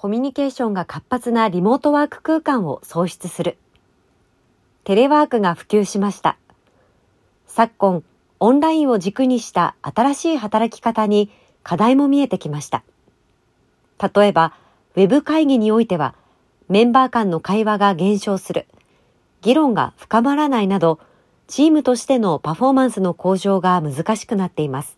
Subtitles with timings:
[0.00, 3.58] コミュニケーションが活発なリモートワーク空間を創出する。
[4.84, 6.38] テレワークが普及しました。
[7.46, 8.02] 昨今、
[8.38, 11.30] オンラインを軸にした新しい働き方に
[11.62, 12.82] 課題も見えてきました。
[14.00, 14.54] 例えば、
[14.96, 16.14] ウェブ会議においては、
[16.70, 18.66] メンバー間の会話が減少する、
[19.42, 20.98] 議論が深まらないなど、
[21.46, 24.96] チームとしてのパフォーマンスの向上が難しくなっています。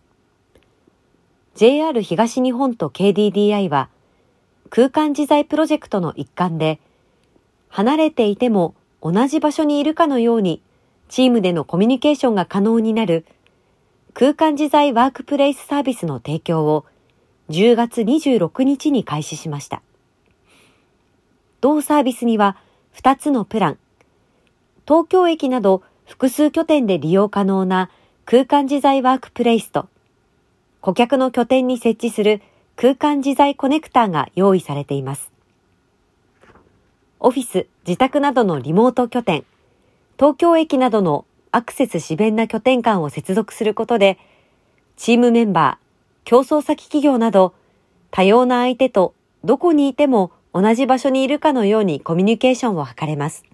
[1.56, 3.88] JR 東日本と KDDI は、
[4.74, 6.80] 空間自在プロジェクトの一環で、
[7.68, 10.62] 離れていても同じ場所にいるかのように、
[11.10, 13.26] チームでのコミュニケーションが可能になる
[14.14, 16.86] 空間自在ワークプレイスサービスの提供を
[17.50, 19.82] 10月26日に開始しました。
[21.60, 22.56] 同サービスには
[22.94, 23.78] 2つのプラン、
[24.88, 27.90] 東京駅など複数拠点で利用可能な
[28.24, 29.90] 空間自在ワークプレイスと、
[30.80, 32.40] 顧客の拠点に設置する
[32.76, 35.30] 空間自在コネクターが用意されています。
[37.20, 39.44] オフィス、自宅などのリモート拠点、
[40.18, 44.18] 東京駅などのアクセスし便な拠点間を接続することで、
[44.96, 45.86] チームメンバー、
[46.24, 47.54] 競争先企業など、
[48.10, 53.44] 多様な相手とどこにいても同じ場所にいるかのようにコミュニケーションを図れます。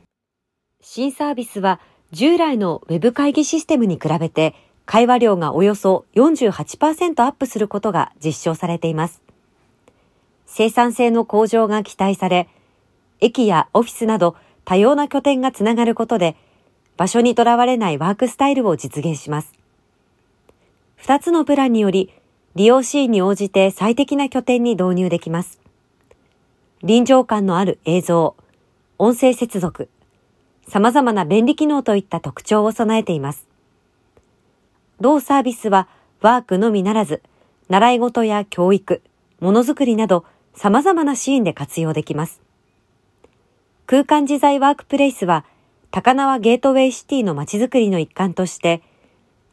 [0.80, 1.80] 新サービスは
[2.12, 4.54] 従来の Web 会議システムに比べて
[4.90, 9.20] 会話量がおよそ48%アップすることが実証されています。
[10.46, 12.48] 生産性の向上が期待され、
[13.20, 16.36] 駅やオフィスなど多様な拠点がつながることで、
[16.96, 19.52] 場所にとらわれないワークスタイルを実現します。
[20.96, 22.10] 二つのプランにより、
[22.54, 25.60] 利用シーンに応じて最適な拠点に導入できます。
[26.82, 28.36] 臨場感のある映像、
[28.96, 29.90] 音声接続、
[30.66, 33.47] 様々な便利機能といった特徴を備えています。
[35.00, 35.88] 同サービスは
[36.20, 37.22] ワークのみならず、
[37.68, 39.02] 習い事や教育、
[39.40, 42.40] ものづくりなど様々なシーンで活用できます。
[43.86, 45.44] 空間自在ワークプレイスは、
[45.90, 48.82] 高輪ゲートウェイシティの街づくりの一環として、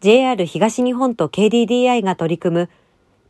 [0.02, 2.70] JR 東日本と KDDI が取り組む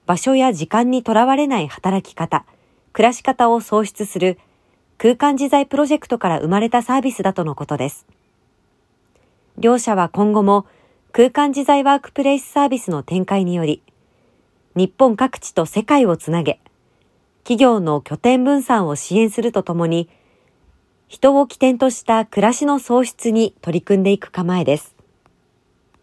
[0.06, 2.46] 場所や時間にとらわれない働き方、
[2.94, 4.40] 暮らし方を創出する
[4.98, 8.06] 空間自在プロジェクトから生まれたサービスだとのことです。
[9.58, 10.66] 両社は今後も
[11.18, 13.82] 空間自在ワークプレイスサービスの展開により、
[14.76, 16.60] 日本各地と世界をつなげ、
[17.46, 20.10] 企業の拠点分散を支援するとともに、
[21.08, 24.95] 人を起点とした暮らしの創出に取り組んでいく構えです。